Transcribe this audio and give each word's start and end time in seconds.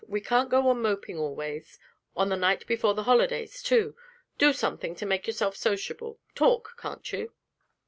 We 0.07 0.19
can't 0.19 0.49
go 0.49 0.67
on 0.67 0.81
moping 0.81 1.19
always, 1.19 1.77
on 2.15 2.29
the 2.29 2.35
night 2.35 2.65
before 2.65 2.95
the 2.95 3.03
holidays, 3.03 3.61
too! 3.61 3.95
Do 4.39 4.51
something 4.51 4.95
to 4.95 5.05
make 5.05 5.27
yourself 5.27 5.55
sociable 5.55 6.19
talk, 6.33 6.75
can't 6.75 7.13
you?' 7.13 7.31